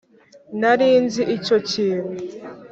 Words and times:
nari 0.59 0.89
nzi 1.05 1.23
icyo 1.35 1.57
kintu. 1.69 2.13